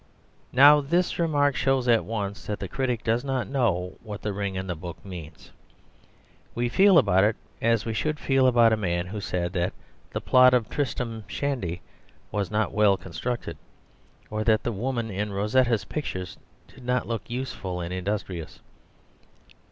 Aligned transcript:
Now 0.51 0.81
this 0.81 1.19
remark 1.19 1.55
shows 1.55 1.87
at 1.87 2.03
once 2.03 2.47
that 2.47 2.59
the 2.59 2.67
critic 2.67 3.03
does 3.03 3.23
not 3.23 3.47
know 3.47 3.99
what 4.01 4.23
The 4.23 4.33
Ring 4.33 4.57
and 4.57 4.67
the 4.67 4.73
Book 4.75 4.97
means. 5.05 5.51
We 6.55 6.69
feel 6.69 6.97
about 6.97 7.23
it 7.23 7.35
as 7.61 7.85
we 7.85 7.93
should 7.93 8.19
feel 8.19 8.47
about 8.47 8.73
a 8.73 8.77
man 8.77 9.05
who 9.05 9.21
said 9.21 9.53
that 9.53 9.73
the 10.09 10.19
plot 10.19 10.55
of 10.55 10.67
Tristram 10.69 11.23
Shandy 11.27 11.81
was 12.31 12.49
not 12.49 12.73
well 12.73 12.97
constructed, 12.97 13.57
or 14.31 14.43
that 14.43 14.63
the 14.63 14.71
women 14.71 15.11
in 15.11 15.33
Rossetti's 15.33 15.85
pictures 15.85 16.35
did 16.67 16.83
not 16.83 17.07
look 17.07 17.29
useful 17.29 17.79
and 17.79 17.93
industrious. 17.93 18.59